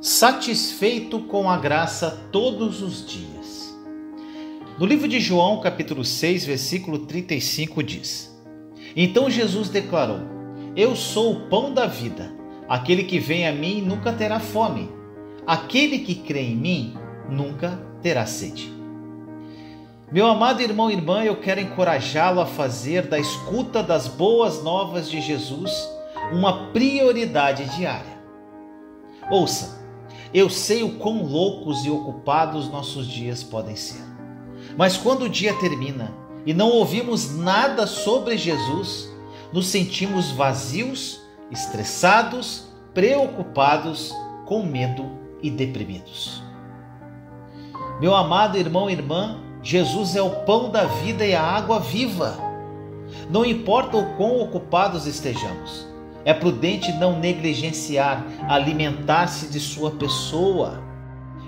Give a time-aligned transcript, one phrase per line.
[0.00, 3.76] Satisfeito com a graça todos os dias.
[4.78, 8.34] No livro de João, capítulo 6, versículo 35 diz:
[8.94, 10.20] Então Jesus declarou:
[10.76, 12.30] Eu sou o pão da vida.
[12.68, 14.90] Aquele que vem a mim nunca terá fome.
[15.46, 16.94] Aquele que crê em mim
[17.30, 18.75] nunca terá sede.
[20.10, 25.10] Meu amado irmão e irmã, eu quero encorajá-lo a fazer da escuta das boas novas
[25.10, 25.72] de Jesus
[26.32, 28.16] uma prioridade diária.
[29.28, 29.84] Ouça,
[30.32, 34.00] eu sei o quão loucos e ocupados nossos dias podem ser.
[34.78, 36.14] Mas quando o dia termina
[36.44, 39.12] e não ouvimos nada sobre Jesus,
[39.52, 44.14] nos sentimos vazios, estressados, preocupados,
[44.44, 45.10] com medo
[45.42, 46.40] e deprimidos.
[48.00, 52.38] Meu amado irmão e irmã, Jesus é o pão da vida e a água viva.
[53.28, 55.88] Não importa o quão ocupados estejamos,
[56.24, 60.80] é prudente não negligenciar alimentar-se de sua pessoa.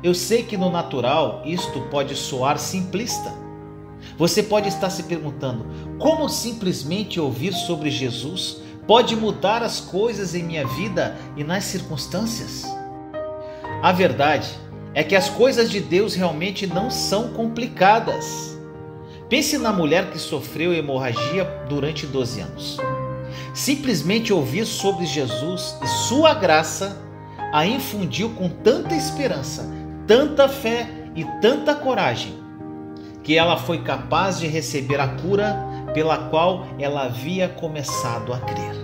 [0.00, 3.32] Eu sei que no natural isto pode soar simplista.
[4.16, 5.66] Você pode estar se perguntando:
[5.98, 12.62] como simplesmente ouvir sobre Jesus pode mudar as coisas em minha vida e nas circunstâncias?
[13.82, 14.48] A verdade
[14.94, 18.56] é que as coisas de Deus realmente não são complicadas.
[19.28, 22.78] Pense na mulher que sofreu hemorragia durante 12 anos.
[23.52, 27.02] Simplesmente ouvir sobre Jesus e sua graça
[27.52, 29.68] a infundiu com tanta esperança,
[30.06, 32.34] tanta fé e tanta coragem,
[33.22, 35.56] que ela foi capaz de receber a cura
[35.92, 38.74] pela qual ela havia começado a crer.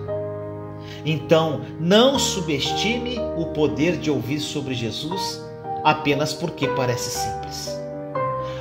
[1.04, 5.49] Então, não subestime o poder de ouvir sobre Jesus
[5.84, 7.80] apenas porque parece simples.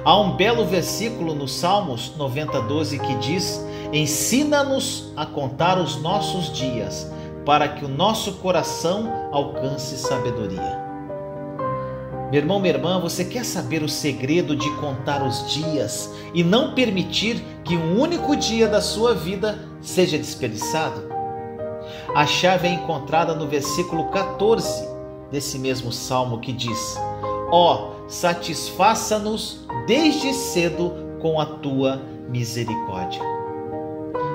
[0.03, 7.11] Há um belo versículo no Salmos 90:12 que diz: "Ensina-nos a contar os nossos dias,
[7.45, 10.79] para que o nosso coração alcance sabedoria."
[12.31, 16.75] Meu irmão, minha irmã, você quer saber o segredo de contar os dias e não
[16.75, 21.09] permitir que um único dia da sua vida seja desperdiçado?
[22.15, 24.87] A chave é encontrada no versículo 14
[25.31, 26.97] desse mesmo salmo que diz:
[27.51, 33.21] Ó, satisfaça-nos desde cedo com a tua misericórdia.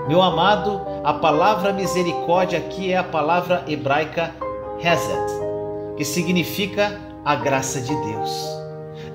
[0.09, 4.35] Meu amado, a palavra misericórdia aqui é a palavra hebraica
[4.81, 8.65] Hesed, que significa a graça de Deus.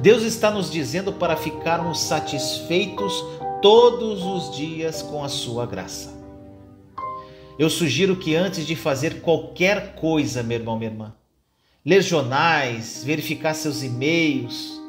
[0.01, 3.23] Deus está nos dizendo para ficarmos satisfeitos
[3.61, 6.17] todos os dias com a sua graça.
[7.57, 11.13] Eu sugiro que antes de fazer qualquer coisa, meu irmão, minha irmã,
[11.85, 14.79] ler jornais, verificar seus e-mails,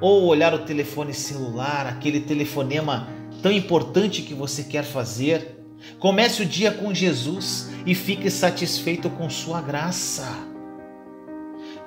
[0.00, 3.08] ou olhar o telefone celular, aquele telefonema
[3.42, 5.58] tão importante que você quer fazer.
[5.98, 10.26] Comece o dia com Jesus e fique satisfeito com Sua graça.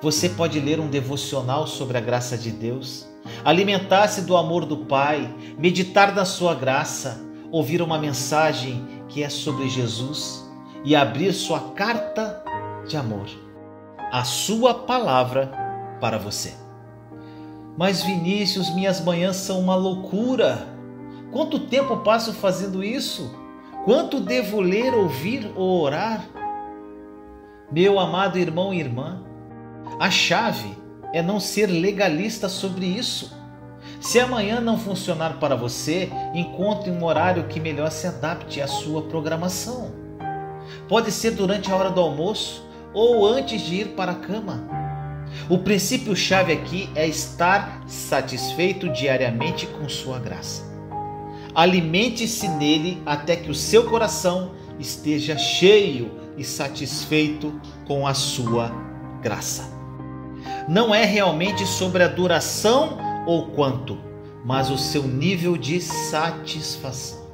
[0.02, 3.08] Você pode ler um devocional sobre a graça de Deus,
[3.44, 9.68] alimentar-se do amor do Pai, meditar na Sua graça, ouvir uma mensagem que é sobre
[9.70, 10.44] Jesus
[10.84, 12.44] e abrir sua carta
[12.86, 13.43] de amor
[14.10, 15.52] a sua palavra
[16.00, 16.54] para você.
[17.76, 20.68] Mas Vinícius, minhas manhãs são uma loucura.
[21.32, 23.34] Quanto tempo passo fazendo isso?
[23.84, 26.24] Quanto devo ler, ouvir ou orar?
[27.70, 29.22] Meu amado irmão e irmã,
[29.98, 30.76] a chave
[31.12, 33.36] é não ser legalista sobre isso.
[34.00, 39.02] Se amanhã não funcionar para você, encontre um horário que melhor se adapte à sua
[39.02, 39.92] programação.
[40.88, 42.63] Pode ser durante a hora do almoço,
[42.94, 44.64] ou antes de ir para a cama.
[45.48, 50.62] O princípio-chave aqui é estar satisfeito diariamente com Sua graça.
[51.54, 58.72] Alimente-se nele até que o seu coração esteja cheio e satisfeito com a Sua
[59.20, 59.72] graça.
[60.68, 63.98] Não é realmente sobre a duração ou quanto,
[64.44, 67.24] mas o seu nível de satisfação.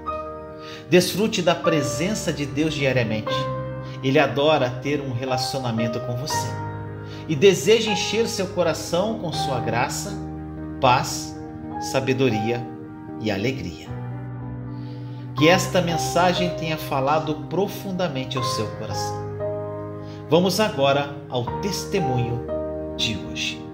[0.89, 3.33] Desfrute da presença de Deus diariamente
[4.03, 6.49] ele adora ter um relacionamento com você
[7.29, 10.13] e deseja encher seu coração com sua graça,
[10.81, 11.37] paz,
[11.93, 12.67] sabedoria
[13.21, 13.89] e alegria.
[15.37, 19.21] Que esta mensagem tenha falado profundamente ao seu coração.
[20.29, 22.47] Vamos agora ao testemunho
[22.97, 23.70] de hoje.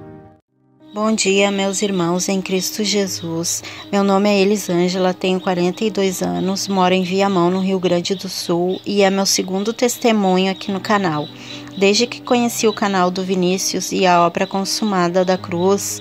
[0.96, 3.62] Bom dia, meus irmãos em Cristo Jesus.
[3.92, 8.80] Meu nome é Elisângela, tenho 42 anos, moro em Viamão, no Rio Grande do Sul,
[8.86, 11.28] e é meu segundo testemunho aqui no canal.
[11.76, 16.00] Desde que conheci o canal do Vinícius e a obra consumada da cruz,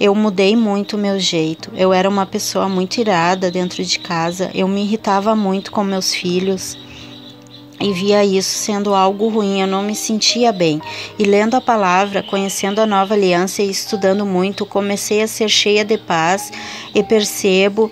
[0.00, 1.70] eu mudei muito o meu jeito.
[1.76, 6.12] Eu era uma pessoa muito irada dentro de casa, eu me irritava muito com meus
[6.12, 6.76] filhos
[7.80, 10.80] e via isso sendo algo ruim, eu não me sentia bem.
[11.18, 15.84] E lendo a palavra, conhecendo a nova aliança e estudando muito, comecei a ser cheia
[15.84, 16.52] de paz
[16.94, 17.90] e percebo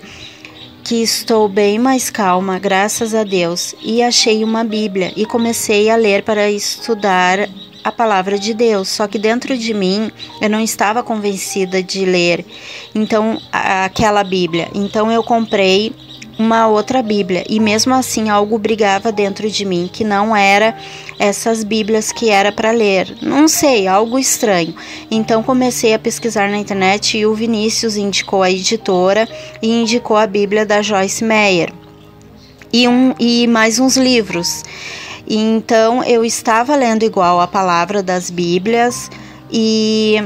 [0.83, 3.75] que estou bem mais calma, graças a Deus.
[3.81, 7.49] E achei uma Bíblia e comecei a ler para estudar
[7.83, 12.45] a palavra de Deus, só que dentro de mim eu não estava convencida de ler
[12.93, 14.69] então aquela Bíblia.
[14.75, 15.93] Então eu comprei
[16.39, 20.73] uma outra Bíblia e mesmo assim algo brigava dentro de mim que não era
[21.19, 23.13] essas Bíblias que era para ler.
[23.21, 24.73] Não sei, algo estranho.
[25.11, 29.27] Então comecei a pesquisar na internet e o Vinícius indicou a editora
[29.61, 31.73] e indicou a Bíblia da Joyce Meyer.
[32.71, 34.63] E, um, e mais uns livros.
[35.27, 39.11] Então eu estava lendo igual a palavra das Bíblias
[39.51, 40.23] e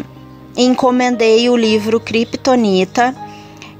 [0.56, 3.15] encomendei o livro Kryptonita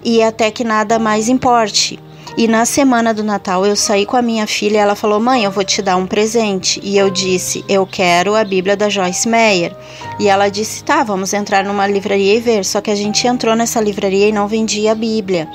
[0.03, 2.00] e até que nada mais importe.
[2.35, 5.44] E na semana do Natal eu saí com a minha filha e ela falou: Mãe,
[5.44, 6.80] eu vou te dar um presente.
[6.83, 9.75] E eu disse: Eu quero a Bíblia da Joyce Meyer.
[10.19, 12.65] E ela disse: Tá, vamos entrar numa livraria e ver.
[12.65, 15.47] Só que a gente entrou nessa livraria e não vendia a Bíblia.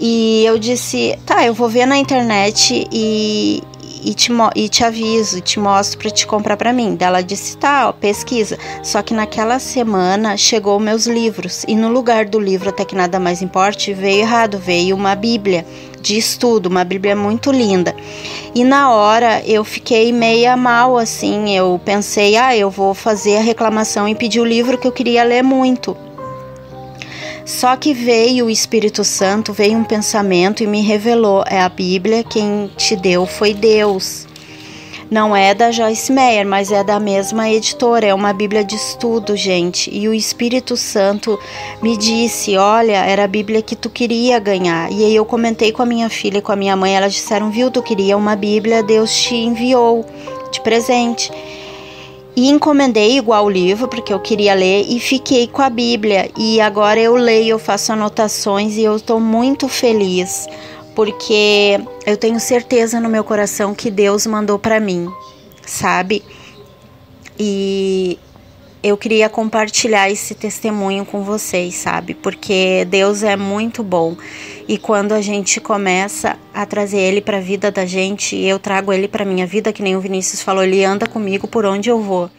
[0.00, 3.62] E eu disse: Tá, eu vou ver na internet e,
[4.02, 6.96] e te, e te aviso, te mostro para te comprar para mim.
[7.00, 8.58] Ela disse: tá, ó, pesquisa.
[8.82, 13.18] Só que naquela semana chegou meus livros e no lugar do livro Até que Nada
[13.18, 15.64] Mais Importe veio errado, veio uma Bíblia
[16.00, 17.94] de estudo, uma Bíblia muito linda.
[18.54, 23.42] E na hora eu fiquei meia mal assim, eu pensei: ah, eu vou fazer a
[23.42, 26.07] reclamação e pedir o livro que eu queria ler muito.
[27.48, 32.22] Só que veio o Espírito Santo, veio um pensamento e me revelou: é a Bíblia,
[32.22, 34.26] quem te deu foi Deus.
[35.10, 38.06] Não é da Joyce Meyer, mas é da mesma editora.
[38.06, 39.90] É uma Bíblia de estudo, gente.
[39.90, 41.38] E o Espírito Santo
[41.80, 44.92] me disse: Olha, era a Bíblia que tu queria ganhar.
[44.92, 46.94] E aí eu comentei com a minha filha e com a minha mãe.
[46.94, 50.04] Elas disseram: Viu, tu queria uma Bíblia, Deus te enviou
[50.52, 51.32] de presente.
[52.38, 56.30] E encomendei igual o livro, porque eu queria ler, e fiquei com a Bíblia.
[56.38, 60.46] E agora eu leio, eu faço anotações e eu estou muito feliz,
[60.94, 65.10] porque eu tenho certeza no meu coração que Deus mandou para mim,
[65.66, 66.22] sabe?
[67.36, 68.16] E
[68.84, 72.14] eu queria compartilhar esse testemunho com vocês, sabe?
[72.14, 74.16] Porque Deus é muito bom
[74.68, 78.92] e quando a gente começa a trazer ele para a vida da gente, eu trago
[78.92, 82.02] ele para minha vida, que nem o Vinícius falou, ele anda comigo por onde eu
[82.02, 82.30] vou.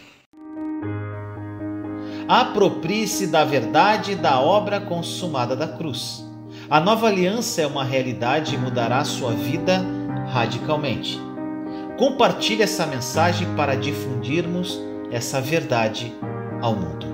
[2.28, 6.24] Aproprie-se da verdade da obra consumada da cruz.
[6.70, 9.84] A nova aliança é uma realidade e mudará sua vida
[10.32, 11.20] radicalmente.
[11.98, 14.80] Compartilhe essa mensagem para difundirmos
[15.10, 16.14] essa verdade
[16.62, 17.08] ao mundo.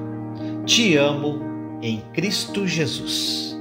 [0.65, 1.39] Te amo
[1.81, 3.54] em Cristo Jesus.